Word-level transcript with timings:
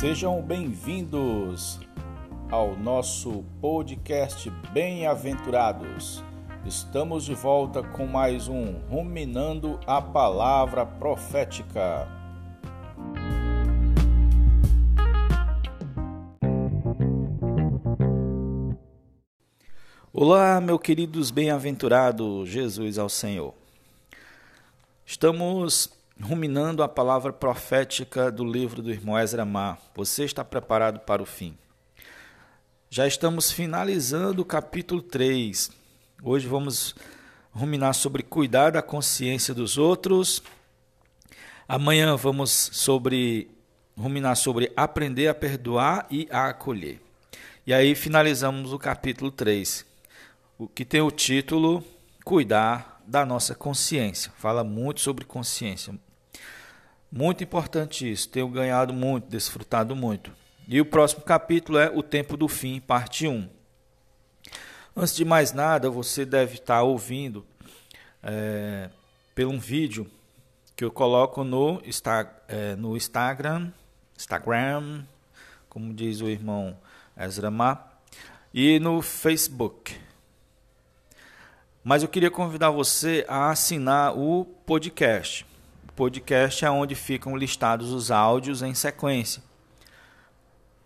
Sejam 0.00 0.40
bem-vindos 0.40 1.78
ao 2.50 2.74
nosso 2.74 3.44
podcast 3.60 4.48
Bem-aventurados. 4.72 6.24
Estamos 6.64 7.22
de 7.26 7.34
volta 7.34 7.82
com 7.82 8.06
mais 8.06 8.48
um 8.48 8.78
Ruminando 8.88 9.78
a 9.86 10.00
Palavra 10.00 10.86
Profética. 10.86 12.08
Olá, 20.10 20.62
meus 20.62 20.80
queridos 20.80 21.30
bem-aventurados, 21.30 22.48
Jesus 22.48 22.98
ao 22.98 23.10
Senhor. 23.10 23.52
Estamos 25.04 25.99
ruminando 26.22 26.82
a 26.82 26.88
palavra 26.88 27.32
profética 27.32 28.30
do 28.30 28.44
livro 28.44 28.82
do 28.82 28.90
irmão 28.90 29.18
Ezra 29.18 29.44
Mar. 29.44 29.78
Você 29.94 30.24
está 30.24 30.44
preparado 30.44 31.00
para 31.00 31.22
o 31.22 31.26
fim? 31.26 31.56
Já 32.90 33.06
estamos 33.06 33.50
finalizando 33.50 34.42
o 34.42 34.44
capítulo 34.44 35.00
3. 35.00 35.70
Hoje 36.22 36.46
vamos 36.46 36.94
ruminar 37.52 37.94
sobre 37.94 38.22
cuidar 38.22 38.72
da 38.72 38.82
consciência 38.82 39.54
dos 39.54 39.78
outros. 39.78 40.42
Amanhã 41.66 42.14
vamos 42.16 42.50
sobre 42.50 43.50
ruminar 43.96 44.36
sobre 44.36 44.72
aprender 44.76 45.28
a 45.28 45.34
perdoar 45.34 46.06
e 46.10 46.28
a 46.30 46.48
acolher. 46.48 47.00
E 47.66 47.72
aí 47.72 47.94
finalizamos 47.94 48.72
o 48.72 48.78
capítulo 48.78 49.30
3, 49.30 49.86
o 50.58 50.66
que 50.66 50.84
tem 50.84 51.00
o 51.00 51.10
título 51.10 51.84
Cuidar 52.24 53.00
da 53.06 53.24
nossa 53.24 53.54
consciência. 53.54 54.32
Fala 54.36 54.62
muito 54.64 55.00
sobre 55.00 55.24
consciência, 55.24 55.94
muito 57.10 57.42
importante 57.42 58.10
isso. 58.10 58.28
Tenho 58.28 58.48
ganhado 58.48 58.92
muito, 58.92 59.28
desfrutado 59.28 59.96
muito. 59.96 60.32
E 60.68 60.80
o 60.80 60.84
próximo 60.84 61.22
capítulo 61.22 61.78
é 61.78 61.90
O 61.90 62.02
Tempo 62.02 62.36
do 62.36 62.46
Fim, 62.46 62.78
parte 62.80 63.26
1. 63.26 63.48
Antes 64.96 65.16
de 65.16 65.24
mais 65.24 65.52
nada, 65.52 65.90
você 65.90 66.24
deve 66.24 66.54
estar 66.54 66.82
ouvindo 66.82 67.44
é, 68.22 68.90
pelo 69.34 69.50
um 69.50 69.58
vídeo 69.58 70.08
que 70.76 70.84
eu 70.84 70.90
coloco 70.90 71.42
no, 71.42 71.82
é, 72.46 72.76
no 72.76 72.96
Instagram, 72.96 73.72
Instagram, 74.16 75.04
como 75.68 75.92
diz 75.92 76.20
o 76.20 76.28
irmão 76.28 76.76
Ezra 77.16 77.50
Mar, 77.50 78.00
e 78.54 78.78
no 78.78 79.02
Facebook. 79.02 79.96
Mas 81.82 82.02
eu 82.02 82.08
queria 82.08 82.30
convidar 82.30 82.70
você 82.70 83.24
a 83.28 83.50
assinar 83.50 84.16
o 84.16 84.44
podcast 84.44 85.49
podcast 86.00 86.64
é 86.64 86.70
onde 86.70 86.94
ficam 86.94 87.36
listados 87.36 87.92
os 87.92 88.10
áudios 88.10 88.62
em 88.62 88.72
sequência. 88.72 89.42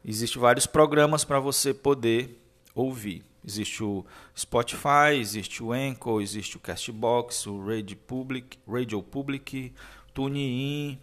Existem 0.05 0.43
vários 0.43 0.67
programas 0.67 1.23
para 1.25 1.39
você 1.39 1.73
poder 1.73 2.43
ouvir. 2.75 3.25
Existe 3.47 3.85
o 3.85 4.05
Spotify, 4.37 5.15
existe 5.17 5.63
o 5.63 5.73
Anchor, 5.73 6.21
existe 6.21 6.57
o 6.57 6.59
Castbox, 6.59 7.47
o 7.47 7.65
Radio 7.65 7.97
Public, 7.97 8.59
Radio 8.67 9.01
Public, 9.05 9.73
TuneIn, 10.13 10.99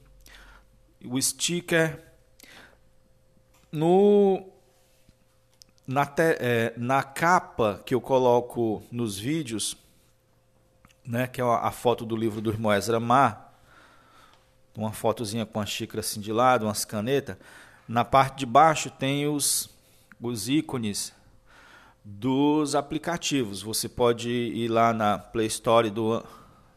o 1.06 1.22
Sticker. 1.22 1.98
No 3.72 4.46
na, 5.88 6.06
te, 6.06 6.36
é, 6.38 6.74
na 6.76 7.02
capa 7.02 7.82
que 7.86 7.96
eu 7.96 8.02
coloco 8.02 8.84
nos 8.92 9.18
vídeos, 9.18 9.78
né, 11.06 11.28
que 11.28 11.40
é 11.40 11.44
a 11.46 11.72
foto 11.72 12.06
do 12.06 12.18
livro 12.18 12.42
do 12.42 12.50
irmão 12.50 12.74
Ezra 12.74 13.00
Mar, 13.00 13.51
uma 14.76 14.92
fotozinha 14.92 15.46
com 15.46 15.60
a 15.60 15.66
xícara 15.66 16.00
assim 16.00 16.20
de 16.20 16.32
lado, 16.32 16.66
umas 16.66 16.86
canetas. 16.86 17.38
Na 17.88 18.06
parte 18.06 18.40
de 18.40 18.46
baixo 18.46 18.90
tem 18.90 19.28
os, 19.28 19.70
os 20.22 20.48
ícones 20.48 21.14
dos 22.04 22.74
aplicativos. 22.76 23.62
Você 23.62 23.90
pode 23.90 24.30
ir 24.30 24.68
lá 24.68 24.94
na 24.94 25.18
Play 25.18 25.48
Store 25.48 25.90
do, 25.90 26.24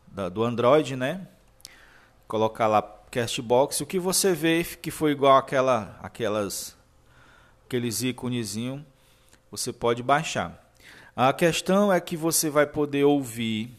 da, 0.08 0.28
do 0.28 0.42
Android, 0.42 0.96
né? 0.96 1.26
Colocar 2.26 2.66
lá 2.66 2.82
Castbox. 3.10 3.80
O 3.80 3.86
que 3.86 3.98
você 3.98 4.32
vê 4.32 4.64
que 4.64 4.90
foi 4.90 5.12
igual 5.12 5.36
aquela, 5.36 5.98
aquelas, 6.02 6.76
aqueles 7.66 8.02
íconezinhos, 8.02 8.82
você 9.50 9.72
pode 9.72 10.02
baixar. 10.02 10.60
A 11.14 11.32
questão 11.32 11.92
é 11.92 12.00
que 12.00 12.16
você 12.16 12.50
vai 12.50 12.66
poder 12.66 13.04
ouvir 13.04 13.72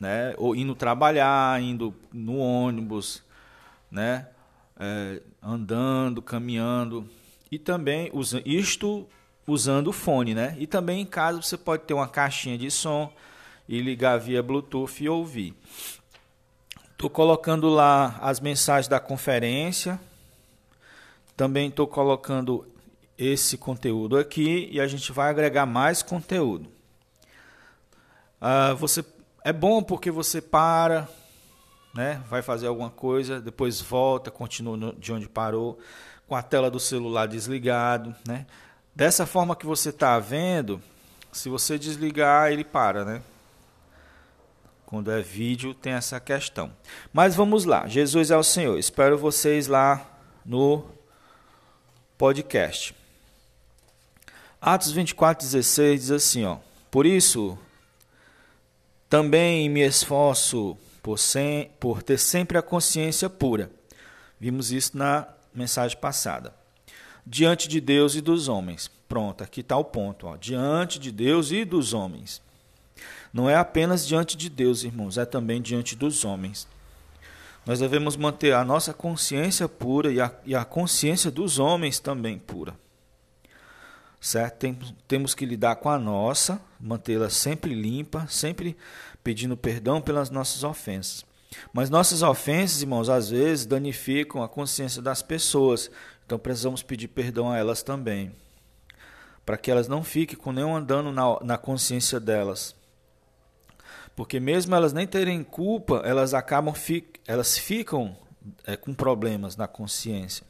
né? 0.00 0.34
Ou 0.36 0.54
indo 0.54 0.74
trabalhar, 0.74 1.60
indo 1.62 1.94
no 2.12 2.38
ônibus, 2.38 3.22
né? 3.90 4.28
É, 4.78 5.20
andando, 5.42 6.22
caminhando 6.22 7.08
e 7.50 7.58
também 7.58 8.10
usa, 8.12 8.42
isto 8.44 9.06
usando 9.46 9.88
o 9.88 9.92
fone, 9.92 10.34
né? 10.34 10.54
E 10.58 10.66
também 10.66 11.00
em 11.00 11.06
casa 11.06 11.40
você 11.40 11.56
pode 11.56 11.84
ter 11.84 11.94
uma 11.94 12.06
caixinha 12.06 12.58
de 12.58 12.70
som 12.70 13.12
e 13.68 13.80
ligar 13.80 14.18
via 14.18 14.42
Bluetooth 14.42 15.02
e 15.02 15.08
ouvir. 15.08 15.54
Estou 16.92 17.08
colocando 17.08 17.68
lá 17.68 18.18
as 18.20 18.40
mensagens 18.40 18.88
da 18.88 19.00
conferência. 19.00 19.98
Também 21.36 21.68
estou 21.68 21.86
colocando 21.86 22.66
esse 23.16 23.56
conteúdo 23.56 24.18
aqui 24.18 24.68
e 24.70 24.80
a 24.80 24.86
gente 24.86 25.12
vai 25.12 25.30
agregar 25.30 25.64
mais 25.64 26.02
conteúdo. 26.02 26.68
Ah, 28.40 28.74
você 28.74 29.02
é 29.48 29.52
bom 29.52 29.82
porque 29.82 30.10
você 30.10 30.42
para, 30.42 31.08
né? 31.94 32.22
vai 32.28 32.42
fazer 32.42 32.66
alguma 32.66 32.90
coisa, 32.90 33.40
depois 33.40 33.80
volta, 33.80 34.30
continua 34.30 34.94
de 34.98 35.10
onde 35.10 35.26
parou, 35.26 35.78
com 36.26 36.36
a 36.36 36.42
tela 36.42 36.70
do 36.70 36.78
celular 36.78 37.26
desligado. 37.26 38.14
Né? 38.26 38.46
Dessa 38.94 39.24
forma 39.24 39.56
que 39.56 39.64
você 39.64 39.88
está 39.88 40.18
vendo, 40.18 40.82
se 41.32 41.48
você 41.48 41.78
desligar, 41.78 42.52
ele 42.52 42.62
para. 42.62 43.06
Né? 43.06 43.22
Quando 44.84 45.10
é 45.10 45.22
vídeo, 45.22 45.72
tem 45.72 45.94
essa 45.94 46.20
questão. 46.20 46.70
Mas 47.10 47.34
vamos 47.34 47.64
lá. 47.64 47.88
Jesus 47.88 48.30
é 48.30 48.36
o 48.36 48.42
Senhor. 48.42 48.78
Espero 48.78 49.16
vocês 49.16 49.66
lá 49.66 50.06
no 50.44 50.84
podcast. 52.18 52.94
Atos 54.60 54.90
24, 54.90 55.42
16 55.42 56.00
diz 56.02 56.10
assim: 56.10 56.44
ó, 56.44 56.58
Por 56.90 57.06
isso 57.06 57.58
também 59.08 59.68
me 59.68 59.80
esforço 59.80 60.76
por, 61.02 61.18
sem, 61.18 61.70
por 61.80 62.02
ter 62.02 62.18
sempre 62.18 62.58
a 62.58 62.62
consciência 62.62 63.30
pura. 63.30 63.70
Vimos 64.38 64.70
isso 64.70 64.96
na 64.96 65.26
mensagem 65.54 65.96
passada. 65.96 66.54
Diante 67.26 67.68
de 67.68 67.80
Deus 67.80 68.14
e 68.14 68.20
dos 68.20 68.48
homens. 68.48 68.90
Pronto, 69.08 69.42
aqui 69.42 69.60
está 69.60 69.76
o 69.76 69.84
ponto. 69.84 70.26
Ó. 70.26 70.36
Diante 70.36 70.98
de 70.98 71.10
Deus 71.10 71.50
e 71.50 71.64
dos 71.64 71.94
homens. 71.94 72.42
Não 73.32 73.48
é 73.48 73.56
apenas 73.56 74.06
diante 74.06 74.36
de 74.36 74.48
Deus, 74.48 74.84
irmãos, 74.84 75.18
é 75.18 75.24
também 75.24 75.60
diante 75.60 75.96
dos 75.96 76.24
homens. 76.24 76.66
Nós 77.64 77.80
devemos 77.80 78.16
manter 78.16 78.54
a 78.54 78.64
nossa 78.64 78.94
consciência 78.94 79.68
pura 79.68 80.12
e 80.12 80.20
a, 80.20 80.32
e 80.44 80.54
a 80.54 80.64
consciência 80.64 81.30
dos 81.30 81.58
homens 81.58 81.98
também 81.98 82.38
pura 82.38 82.74
certo? 84.20 84.58
Tem, 84.58 84.78
temos 85.06 85.34
que 85.34 85.46
lidar 85.46 85.76
com 85.76 85.88
a 85.88 85.98
nossa, 85.98 86.60
mantê-la 86.80 87.30
sempre 87.30 87.74
limpa, 87.74 88.26
sempre 88.28 88.76
pedindo 89.22 89.56
perdão 89.56 90.00
pelas 90.00 90.30
nossas 90.30 90.64
ofensas. 90.64 91.24
Mas 91.72 91.90
nossas 91.90 92.22
ofensas, 92.22 92.82
irmãos, 92.82 93.08
às 93.08 93.30
vezes 93.30 93.66
danificam 93.66 94.42
a 94.42 94.48
consciência 94.48 95.00
das 95.00 95.22
pessoas. 95.22 95.90
Então 96.26 96.38
precisamos 96.38 96.82
pedir 96.82 97.08
perdão 97.08 97.50
a 97.50 97.56
elas 97.56 97.82
também. 97.82 98.32
Para 99.46 99.56
que 99.56 99.70
elas 99.70 99.88
não 99.88 100.02
fiquem 100.02 100.36
com 100.36 100.52
nenhum 100.52 100.82
dano 100.82 101.10
na, 101.10 101.38
na 101.42 101.58
consciência 101.58 102.20
delas. 102.20 102.76
Porque 104.14 104.38
mesmo 104.38 104.74
elas 104.74 104.92
nem 104.92 105.06
terem 105.06 105.42
culpa, 105.42 106.02
elas 106.04 106.34
acabam 106.34 106.74
elas 107.26 107.56
ficam 107.56 108.16
é, 108.64 108.76
com 108.76 108.92
problemas 108.92 109.56
na 109.56 109.66
consciência. 109.66 110.44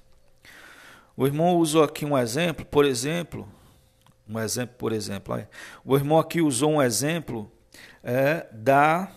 O 1.16 1.26
irmão 1.26 1.56
usou 1.56 1.82
aqui 1.82 2.04
um 2.04 2.16
exemplo, 2.16 2.64
por 2.64 2.84
exemplo, 2.84 3.46
um 4.28 4.38
exemplo, 4.38 4.76
por 4.76 4.92
exemplo, 4.92 5.46
o 5.84 5.96
irmão 5.96 6.18
aqui 6.18 6.40
usou 6.40 6.72
um 6.72 6.82
exemplo 6.82 7.50
é, 8.02 8.46
da 8.52 9.10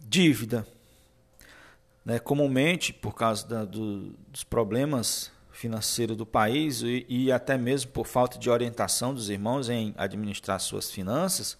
dívida. 0.00 0.66
Né? 2.04 2.18
Comumente, 2.18 2.92
por 2.92 3.14
causa 3.14 3.46
da, 3.46 3.64
do, 3.64 4.14
dos 4.28 4.44
problemas 4.44 5.30
financeiros 5.52 6.16
do 6.16 6.26
país 6.26 6.82
e, 6.82 7.06
e, 7.08 7.32
até 7.32 7.56
mesmo 7.56 7.92
por 7.92 8.06
falta 8.06 8.38
de 8.38 8.50
orientação 8.50 9.14
dos 9.14 9.30
irmãos 9.30 9.68
em 9.68 9.94
administrar 9.96 10.58
suas 10.58 10.90
finanças, 10.90 11.56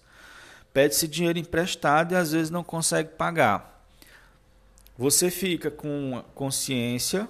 pede-se 0.73 1.07
dinheiro 1.07 1.39
emprestado 1.39 2.13
e 2.13 2.15
às 2.15 2.31
vezes 2.31 2.49
não 2.49 2.63
consegue 2.63 3.09
pagar. 3.09 3.85
Você 4.97 5.31
fica 5.31 5.71
com 5.71 6.23
consciência, 6.33 7.27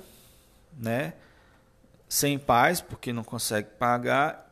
né, 0.78 1.14
sem 2.10 2.38
paz 2.38 2.82
porque 2.82 3.14
não 3.14 3.24
consegue 3.24 3.70
pagar 3.78 4.45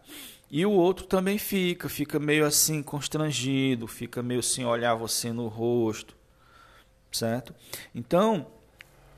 e 0.55 0.63
o 0.67 0.71
outro 0.71 1.07
também 1.07 1.39
fica, 1.39 1.89
fica 1.89 2.19
meio 2.19 2.45
assim 2.45 2.83
constrangido, 2.83 3.87
fica 3.87 4.21
meio 4.21 4.43
sem 4.43 4.63
olhar 4.63 4.93
você 4.93 5.33
no 5.33 5.47
rosto, 5.47 6.15
certo? 7.11 7.55
Então, 7.95 8.45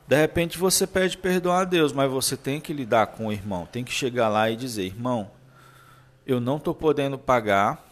De 0.07 0.15
repente 0.15 0.57
você 0.57 0.85
pede 0.85 1.17
perdão 1.17 1.51
a 1.51 1.63
Deus, 1.63 1.91
mas 1.91 2.11
você 2.11 2.37
tem 2.37 2.61
que 2.61 2.71
lidar 2.71 3.07
com 3.07 3.27
o 3.27 3.31
irmão, 3.31 3.65
tem 3.65 3.83
que 3.83 3.91
chegar 3.91 4.29
lá 4.29 4.49
e 4.49 4.55
dizer: 4.55 4.83
irmão, 4.83 5.31
eu 6.25 6.39
não 6.39 6.57
estou 6.57 6.75
podendo 6.75 7.17
pagar. 7.17 7.83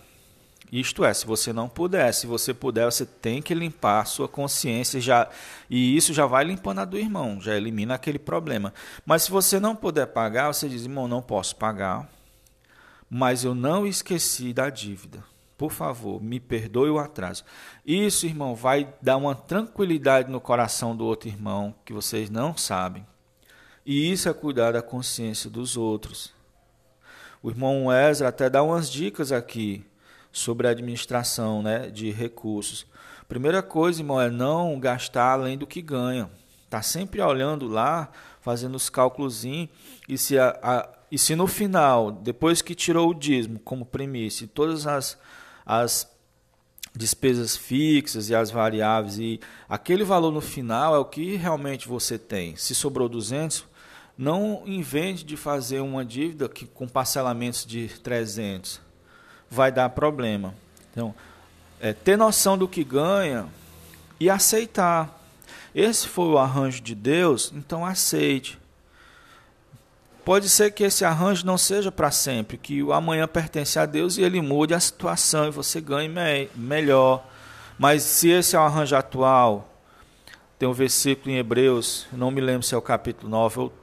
Isto 0.72 1.06
é, 1.06 1.14
se 1.14 1.26
você 1.28 1.54
não 1.54 1.70
puder, 1.70 2.12
se 2.14 2.26
você 2.26 2.52
puder, 2.52 2.86
você 2.86 3.06
tem 3.06 3.44
que 3.44 3.54
limpar 3.54 4.02
a 4.02 4.06
sua 4.06 4.28
consciência 4.28 5.00
já, 5.00 5.30
e 5.70 5.96
isso 5.96 6.12
já 6.14 6.26
vai 6.26 6.44
limpando 6.44 6.80
a 6.80 6.86
do 6.86 6.98
irmão, 6.98 7.40
já 7.40 7.56
elimina 7.56 7.94
aquele 7.94 8.18
problema. 8.18 8.74
Mas 9.06 9.24
se 9.24 9.32
você 9.32 9.60
não 9.60 9.76
puder 9.76 10.08
pagar, 10.08 10.52
você 10.52 10.68
diz: 10.68 10.84
irmão, 10.84 11.08
não 11.08 11.22
posso 11.22 11.56
pagar, 11.56 12.10
mas 13.14 13.44
eu 13.44 13.54
não 13.54 13.86
esqueci 13.86 14.52
da 14.52 14.72
dívida. 14.72 15.24
Por 15.56 15.72
favor, 15.72 16.20
me 16.20 16.40
perdoe 16.40 16.90
o 16.90 16.98
atraso. 16.98 17.44
Isso, 17.86 18.26
irmão, 18.26 18.56
vai 18.56 18.92
dar 19.04 19.18
uma 19.18 19.36
tranquilidade 19.36 20.32
no 20.32 20.42
coração 20.42 20.96
do 20.96 21.06
outro 21.06 21.30
irmão 21.30 21.76
que 21.86 21.94
vocês 21.94 22.32
não 22.32 22.58
sabem. 22.58 23.06
E 23.86 24.12
isso 24.12 24.28
é 24.28 24.34
cuidar 24.34 24.72
da 24.72 24.82
consciência 24.82 25.48
dos 25.48 25.78
outros. 25.78 26.34
O 27.44 27.52
irmão 27.52 27.94
Ezra 27.94 28.30
até 28.30 28.50
dá 28.50 28.64
umas 28.64 28.90
dicas 28.90 29.32
aqui 29.32 29.86
sobre 30.32 30.68
a 30.68 30.72
administração 30.72 31.62
né, 31.62 31.92
de 31.92 32.10
recursos. 32.10 32.84
Primeira 33.28 33.62
coisa, 33.62 34.02
irmão, 34.02 34.20
é 34.20 34.32
não 34.32 34.80
gastar 34.80 35.34
além 35.34 35.56
do 35.56 35.68
que 35.68 35.84
ganha. 35.84 36.32
Está 36.66 36.82
sempre 36.82 37.22
olhando 37.22 37.68
lá, 37.68 38.10
fazendo 38.42 38.74
os 38.74 38.90
cálculos 38.90 39.46
e 39.46 39.70
se, 40.18 40.40
a, 40.40 40.58
a, 40.64 40.90
e 41.14 41.18
se 41.20 41.36
no 41.36 41.46
final, 41.46 42.12
depois 42.12 42.60
que 42.60 42.74
tirou 42.74 43.12
o 43.12 43.14
dízimo 43.14 43.60
como 43.60 43.86
premissa 43.86 44.46
e 44.46 44.48
todas 44.48 44.88
as, 44.88 45.16
as 45.64 46.12
despesas 46.96 47.56
fixas 47.56 48.32
e 48.32 48.36
as 48.36 48.50
variáveis 48.50 49.20
e 49.20 49.40
aquele 49.70 50.04
valor 50.04 50.32
no 50.32 50.42
final 50.42 50.96
é 50.96 50.98
o 50.98 51.06
que 51.06 51.36
realmente 51.36 51.88
você 51.88 52.18
tem. 52.18 52.56
Se 52.56 52.74
sobrou 52.74 53.08
200, 53.08 53.64
não 54.18 54.64
invente 54.66 55.24
de 55.24 55.38
fazer 55.38 55.82
uma 55.82 56.04
dívida 56.04 56.50
que, 56.50 56.66
com 56.66 56.88
parcelamentos 56.88 57.64
de 57.64 57.90
300. 58.02 58.82
Vai 59.48 59.72
dar 59.72 59.90
problema. 59.90 60.56
Então, 60.92 61.14
é, 61.80 61.94
ter 61.94 62.18
noção 62.18 62.58
do 62.58 62.68
que 62.68 62.84
ganha 62.84 63.48
e 64.20 64.32
aceitar. 64.32 65.22
Esse 65.76 66.08
foi 66.08 66.26
o 66.26 66.40
arranjo 66.40 66.82
de 66.82 66.96
Deus, 66.96 67.54
então 67.56 67.86
aceite. 67.86 68.63
Pode 70.26 70.48
ser 70.48 70.72
que 70.72 70.84
esse 70.84 71.04
arranjo 71.04 71.46
não 71.46 71.58
seja 71.58 71.92
para 71.92 72.10
sempre, 72.10 72.58
que 72.58 72.82
o 72.82 72.94
amanhã 72.94 73.28
pertence 73.28 73.78
a 73.78 73.86
Deus 73.86 74.18
e 74.18 74.22
ele 74.22 74.42
mude 74.42 74.74
a 74.74 74.80
situação 74.80 75.48
e 75.48 75.52
você 75.52 75.82
ganhe 75.82 76.08
me 76.08 76.50
melhor. 76.56 77.28
Mas 77.78 78.04
se 78.04 78.30
esse 78.30 78.56
é 78.56 78.60
o 78.60 78.62
arranjo 78.62 78.96
atual, 78.96 79.70
tem 80.58 80.70
um 80.70 80.74
versículo 80.74 81.30
em 81.30 81.38
Hebreus, 81.38 82.08
não 82.12 82.32
me 82.32 82.40
lembro 82.40 82.64
se 82.64 82.74
é 82.74 82.78
o 82.78 82.82
capítulo 82.82 83.30
9 83.30 83.60
ou 83.60 83.74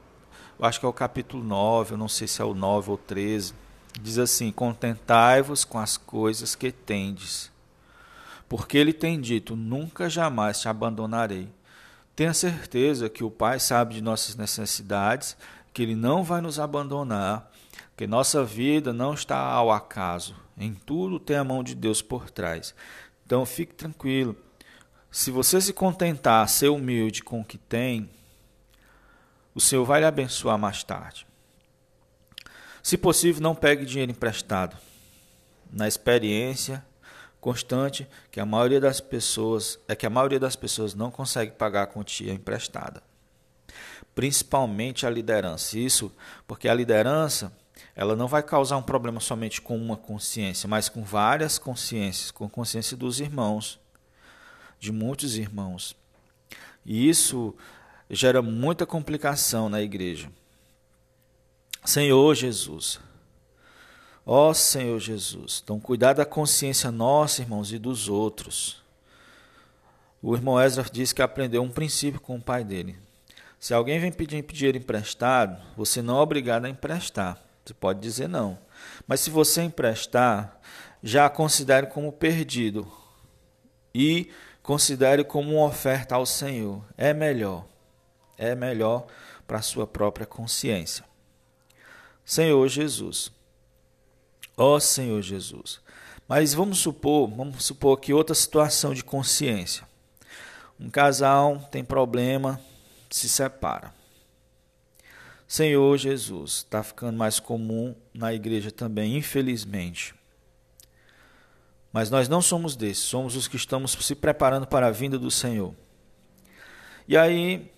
eu 0.61 0.67
acho 0.67 0.79
que 0.79 0.85
é 0.85 0.89
o 0.89 0.93
capítulo 0.93 1.43
9, 1.43 1.95
eu 1.95 1.97
não 1.97 2.07
sei 2.07 2.27
se 2.27 2.39
é 2.39 2.45
o 2.45 2.53
9 2.53 2.91
ou 2.91 2.97
13, 2.97 3.51
diz 3.99 4.19
assim: 4.19 4.51
Contentai-vos 4.51 5.65
com 5.65 5.79
as 5.79 5.97
coisas 5.97 6.53
que 6.53 6.71
tendes, 6.71 7.51
porque 8.47 8.77
ele 8.77 8.93
tem 8.93 9.19
dito: 9.19 9.55
Nunca 9.55 10.07
jamais 10.07 10.61
te 10.61 10.69
abandonarei. 10.69 11.49
Tenha 12.15 12.31
certeza 12.31 13.09
que 13.09 13.23
o 13.23 13.31
Pai 13.31 13.59
sabe 13.59 13.95
de 13.95 14.01
nossas 14.03 14.35
necessidades, 14.35 15.35
que 15.73 15.81
ele 15.81 15.95
não 15.95 16.23
vai 16.23 16.41
nos 16.41 16.59
abandonar, 16.59 17.51
que 17.95 18.07
nossa 18.07 18.43
vida 18.43 18.91
não 18.91 19.13
está 19.13 19.37
ao 19.37 19.71
acaso, 19.71 20.35
em 20.57 20.73
tudo 20.73 21.19
tem 21.19 21.37
a 21.37 21.43
mão 21.43 21.63
de 21.63 21.75
Deus 21.75 22.01
por 22.01 22.29
trás. 22.29 22.73
Então 23.25 23.45
fique 23.45 23.73
tranquilo. 23.73 24.35
Se 25.09 25.31
você 25.31 25.59
se 25.59 25.73
contentar, 25.73 26.47
ser 26.47 26.69
humilde 26.69 27.23
com 27.23 27.41
o 27.41 27.45
que 27.45 27.57
tem, 27.57 28.09
o 29.53 29.59
Senhor 29.59 29.83
vai 29.83 29.99
lhe 29.99 30.05
abençoar 30.05 30.57
mais 30.57 30.83
tarde. 30.83 31.27
Se 32.81 32.97
possível, 32.97 33.41
não 33.41 33.53
pegue 33.53 33.85
dinheiro 33.85 34.11
emprestado. 34.11 34.77
Na 35.71 35.87
experiência 35.87 36.83
constante 37.39 38.07
que 38.29 38.39
a 38.39 38.45
maioria 38.45 38.79
das 38.79 38.99
pessoas 38.99 39.79
é 39.87 39.95
que 39.95 40.05
a 40.05 40.09
maioria 40.09 40.39
das 40.39 40.55
pessoas 40.55 40.93
não 40.93 41.11
consegue 41.11 41.51
pagar 41.51 41.83
a 41.83 41.87
quantia 41.87 42.33
emprestada. 42.33 43.01
Principalmente 44.13 45.05
a 45.05 45.09
liderança. 45.09 45.77
Isso 45.77 46.11
porque 46.47 46.67
a 46.67 46.73
liderança 46.73 47.51
ela 47.95 48.15
não 48.15 48.27
vai 48.27 48.41
causar 48.41 48.77
um 48.77 48.81
problema 48.81 49.19
somente 49.19 49.61
com 49.61 49.75
uma 49.75 49.97
consciência, 49.97 50.67
mas 50.67 50.87
com 50.87 51.03
várias 51.03 51.57
consciências, 51.57 52.31
com 52.31 52.45
a 52.45 52.49
consciência 52.49 52.95
dos 52.95 53.19
irmãos, 53.19 53.79
de 54.79 54.91
muitos 54.91 55.35
irmãos. 55.35 55.95
E 56.85 57.07
isso 57.07 57.55
gera 58.09 58.41
muita 58.41 58.85
complicação 58.85 59.69
na 59.69 59.81
igreja. 59.81 60.31
Senhor 61.83 62.35
Jesus, 62.35 62.99
ó 64.25 64.53
Senhor 64.53 64.99
Jesus, 64.99 65.61
então 65.63 65.79
cuidar 65.79 66.13
da 66.13 66.25
consciência 66.25 66.91
nossa, 66.91 67.41
irmãos, 67.41 67.71
e 67.71 67.79
dos 67.79 68.07
outros. 68.07 68.81
O 70.21 70.35
irmão 70.35 70.61
Ezra 70.61 70.85
disse 70.91 71.15
que 71.15 71.21
aprendeu 71.21 71.63
um 71.63 71.71
princípio 71.71 72.21
com 72.21 72.35
o 72.35 72.41
pai 72.41 72.63
dele. 72.63 72.95
Se 73.61 73.73
alguém 73.73 73.97
vem 73.97 74.11
pedir 74.11 74.41
dinheiro 74.41 74.77
emprestado, 74.77 75.61
você 75.77 76.01
não 76.01 76.17
é 76.17 76.21
obrigado 76.21 76.65
a 76.65 76.69
emprestar. 76.69 77.37
Você 77.63 77.73
pode 77.73 78.01
dizer 78.01 78.27
não. 78.27 78.59
Mas 79.07 79.21
se 79.21 79.29
você 79.29 79.61
emprestar, 79.61 80.59
já 81.01 81.29
considere 81.29 81.87
como 81.87 82.11
perdido 82.11 82.91
e 83.95 84.29
considere 84.61 85.23
como 85.23 85.55
uma 85.55 85.67
oferta 85.67 86.15
ao 86.15 86.25
Senhor. 86.25 86.83
É 86.97 87.13
melhor 87.13 87.65
é 88.41 88.55
melhor 88.55 89.05
para 89.47 89.59
a 89.59 89.61
sua 89.61 89.85
própria 89.85 90.25
consciência. 90.25 91.05
Senhor 92.25 92.67
Jesus. 92.67 93.31
Ó 94.57 94.75
oh, 94.75 94.79
Senhor 94.79 95.21
Jesus. 95.21 95.79
Mas 96.27 96.53
vamos 96.53 96.79
supor, 96.79 97.29
vamos 97.29 97.63
supor 97.63 97.99
que 97.99 98.13
outra 98.13 98.33
situação 98.33 98.95
de 98.95 99.03
consciência. 99.03 99.87
Um 100.79 100.89
casal 100.89 101.59
tem 101.71 101.83
problema, 101.83 102.59
se 103.15 103.29
separa. 103.29 103.93
Senhor 105.47 105.97
Jesus, 105.97 106.57
está 106.57 106.81
ficando 106.81 107.17
mais 107.17 107.39
comum 107.39 107.93
na 108.13 108.33
igreja 108.33 108.71
também, 108.71 109.17
infelizmente. 109.17 110.15
Mas 111.91 112.09
nós 112.09 112.29
não 112.29 112.41
somos 112.41 112.75
desses, 112.75 113.03
somos 113.03 113.35
os 113.35 113.47
que 113.49 113.57
estamos 113.57 113.91
se 113.91 114.15
preparando 114.15 114.65
para 114.65 114.87
a 114.87 114.91
vinda 114.91 115.19
do 115.19 115.29
Senhor. 115.29 115.75
E 117.07 117.17
aí 117.17 117.69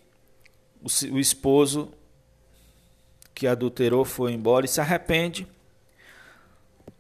o, 1.12 1.19
esposo 1.19 1.91
que 3.34 3.48
adulterou 3.48 4.05
foi 4.05 4.34
embora 4.34 4.65
e 4.65 4.69
se 4.69 4.79
arrepende, 4.79 5.48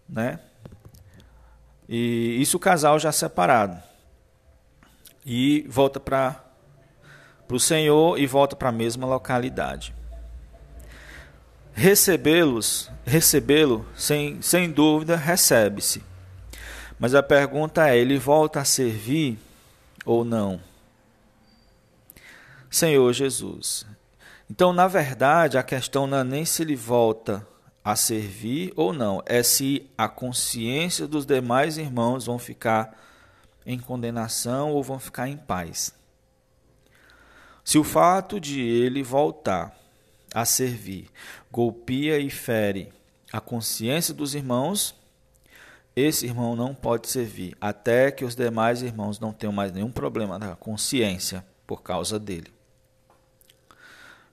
né? 0.09 0.39
E 1.87 2.41
isso 2.41 2.57
o 2.57 2.59
casal 2.59 2.97
já 2.97 3.11
separado. 3.11 3.81
E 5.23 5.65
volta 5.69 5.99
para 5.99 6.43
o 7.55 7.59
Senhor 7.59 8.19
e 8.19 8.25
volta 8.25 8.55
para 8.55 8.69
a 8.69 8.71
mesma 8.71 9.05
localidade. 9.07 9.93
Recebê-los, 11.73 12.91
recebê-lo, 13.03 13.85
sem, 13.95 14.41
sem 14.41 14.71
dúvida, 14.71 15.15
recebe-se. 15.15 16.03
Mas 16.99 17.15
a 17.15 17.23
pergunta 17.23 17.89
é: 17.89 17.97
ele 17.97 18.17
volta 18.17 18.61
a 18.61 18.65
servir 18.65 19.39
ou 20.05 20.23
não? 20.23 20.59
Senhor 22.69 23.11
Jesus. 23.11 23.85
Então, 24.49 24.71
na 24.71 24.87
verdade, 24.87 25.57
a 25.57 25.63
questão 25.63 26.05
não 26.05 26.19
é 26.19 26.23
nem 26.23 26.45
se 26.45 26.61
ele 26.61 26.75
volta 26.75 27.45
a 27.83 27.95
servir 27.95 28.71
ou 28.75 28.93
não, 28.93 29.21
é 29.25 29.43
se 29.43 29.89
a 29.97 30.07
consciência 30.07 31.07
dos 31.07 31.25
demais 31.25 31.77
irmãos 31.77 32.25
vão 32.25 32.39
ficar 32.39 32.97
em 33.65 33.79
condenação 33.79 34.71
ou 34.71 34.83
vão 34.83 34.99
ficar 34.99 35.27
em 35.27 35.37
paz. 35.37 35.93
Se 37.63 37.77
o 37.77 37.83
fato 37.83 38.39
de 38.39 38.61
ele 38.61 39.01
voltar 39.01 39.77
a 40.33 40.45
servir 40.45 41.09
golpeia 41.51 42.19
e 42.19 42.29
fere 42.29 42.91
a 43.31 43.39
consciência 43.39 44.13
dos 44.13 44.35
irmãos, 44.35 44.95
esse 45.95 46.25
irmão 46.25 46.55
não 46.55 46.73
pode 46.73 47.07
servir 47.07 47.55
até 47.61 48.11
que 48.11 48.25
os 48.25 48.35
demais 48.35 48.81
irmãos 48.81 49.19
não 49.19 49.31
tenham 49.31 49.53
mais 49.53 49.71
nenhum 49.71 49.91
problema 49.91 50.39
na 50.39 50.55
consciência 50.55 51.45
por 51.65 51.81
causa 51.81 52.19
dele. 52.19 52.51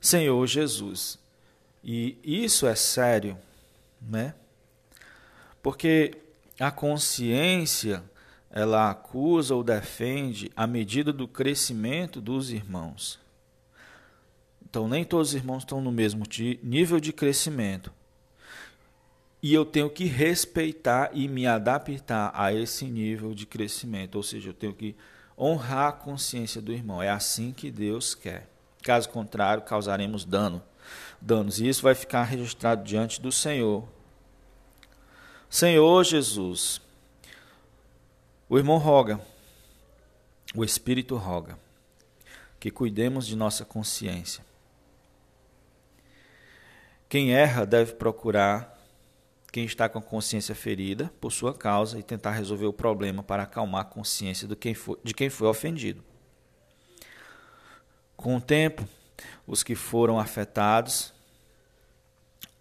Senhor 0.00 0.46
Jesus. 0.46 1.18
E 1.84 2.18
isso 2.25 2.66
é 2.66 2.75
sério, 2.75 3.38
né? 4.00 4.34
Porque 5.62 6.16
a 6.58 6.70
consciência 6.70 8.02
ela 8.50 8.90
acusa 8.90 9.54
ou 9.54 9.62
defende 9.62 10.50
a 10.57 10.66
medida 10.66 11.12
do 11.12 11.28
crescimento 11.28 12.21
dos 12.21 12.50
irmãos. 12.50 13.19
Então, 14.69 14.88
nem 14.88 15.04
todos 15.04 15.28
os 15.28 15.35
irmãos 15.35 15.62
estão 15.62 15.80
no 15.80 15.92
mesmo 15.92 16.25
nível 16.62 17.00
de 17.00 17.12
crescimento. 17.12 17.92
E 19.42 19.54
eu 19.54 19.64
tenho 19.64 19.88
que 19.88 20.04
respeitar 20.04 21.11
e 21.12 21.26
me 21.26 21.47
adaptar 21.47 22.30
a 22.35 22.52
esse 22.52 22.85
nível 22.85 23.35
de 23.35 23.47
crescimento. 23.47 24.16
Ou 24.16 24.23
seja, 24.23 24.50
eu 24.50 24.54
tenho 24.54 24.75
que 24.75 24.95
honrar 25.38 25.88
a 25.88 25.92
consciência 25.92 26.61
do 26.61 26.73
irmão. 26.73 27.02
É 27.02 27.09
assim 27.09 27.52
que 27.52 27.71
Deus 27.71 28.14
quer. 28.14 28.49
Caso 28.83 29.09
contrário, 29.09 29.62
causaremos 29.62 30.25
dano, 30.25 30.62
danos. 31.21 31.59
E 31.59 31.69
isso 31.69 31.83
vai 31.83 31.95
ficar 31.95 32.25
registrado 32.25 32.85
diante 32.85 33.21
do 33.21 33.33
Senhor. 33.33 33.88
Senhor 35.49 36.04
Jesus, 36.04 36.80
o 38.50 38.59
irmão 38.59 38.78
roga, 38.78 39.21
o 40.57 40.64
Espírito 40.64 41.14
roga, 41.14 41.57
que 42.59 42.69
cuidemos 42.69 43.25
de 43.25 43.37
nossa 43.37 43.64
consciência. 43.64 44.45
Quem 47.09 47.33
erra 47.33 47.64
deve 47.64 47.95
procurar 47.95 48.76
quem 49.52 49.64
está 49.64 49.88
com 49.88 50.00
a 50.00 50.02
consciência 50.02 50.52
ferida 50.52 51.12
por 51.21 51.30
sua 51.30 51.54
causa 51.54 51.97
e 51.97 52.02
tentar 52.02 52.33
resolver 52.33 52.66
o 52.66 52.73
problema 52.73 53.23
para 53.23 53.45
acalmar 53.45 53.83
a 53.83 53.85
consciência 53.85 54.49
de 54.49 54.57
quem 54.57 54.75
foi, 54.75 54.99
de 55.04 55.14
quem 55.14 55.30
foi 55.30 55.47
ofendido. 55.47 56.02
Com 58.16 58.35
o 58.35 58.40
tempo, 58.40 58.85
os 59.47 59.62
que 59.62 59.76
foram 59.76 60.19
afetados 60.19 61.14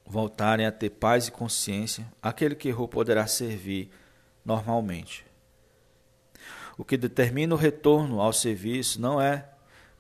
voltarem 0.06 0.68
a 0.68 0.72
ter 0.72 0.92
paz 0.92 1.28
e 1.28 1.32
consciência, 1.32 2.06
aquele 2.22 2.54
que 2.54 2.68
errou 2.68 2.88
poderá 2.88 3.26
servir 3.26 3.90
normalmente. 4.46 5.29
O 6.80 6.86
que 6.86 6.96
determina 6.96 7.54
o 7.54 7.58
retorno 7.58 8.22
ao 8.22 8.32
serviço 8.32 9.02
não 9.02 9.22
é 9.22 9.50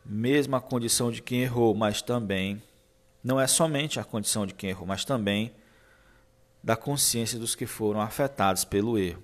mesmo 0.05 0.55
a 0.55 0.61
condição 0.61 1.11
de 1.11 1.21
quem 1.21 1.41
errou, 1.41 1.75
mas 1.75 2.01
também 2.01 2.63
não 3.21 3.37
é 3.37 3.47
somente 3.47 3.99
a 3.99 4.03
condição 4.05 4.47
de 4.47 4.53
quem 4.53 4.69
errou, 4.69 4.87
mas 4.87 5.03
também 5.03 5.53
da 6.63 6.77
consciência 6.77 7.37
dos 7.37 7.53
que 7.53 7.65
foram 7.65 7.99
afetados 7.99 8.63
pelo 8.63 8.97
erro. 8.97 9.21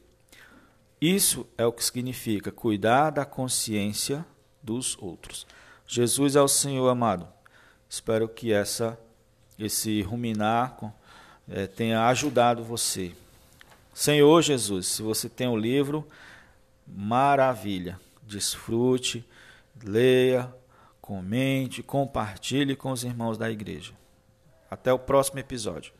Isso 0.99 1.47
é 1.57 1.65
o 1.65 1.71
que 1.71 1.81
significa 1.81 2.51
cuidar 2.51 3.11
da 3.11 3.23
consciência 3.23 4.25
dos 4.61 4.97
outros. 4.99 5.47
Jesus 5.87 6.35
é 6.35 6.41
o 6.41 6.49
Senhor 6.49 6.89
amado. 6.89 7.25
Espero 7.89 8.27
que 8.27 8.51
essa 8.51 8.99
esse 9.57 10.01
ruminar 10.01 10.93
é, 11.47 11.67
tenha 11.67 12.05
ajudado 12.07 12.65
você. 12.65 13.13
Senhor 13.93 14.41
Jesus, 14.41 14.87
se 14.87 15.01
você 15.01 15.29
tem 15.29 15.47
um 15.47 15.55
livro, 15.55 16.05
maravilha. 16.87 17.99
Desfrute, 18.23 19.27
leia, 19.83 20.53
comente, 21.01 21.83
compartilhe 21.83 22.75
com 22.75 22.91
os 22.91 23.03
irmãos 23.03 23.37
da 23.37 23.49
igreja. 23.49 23.93
Até 24.69 24.91
o 24.91 24.99
próximo 24.99 25.39
episódio. 25.39 25.93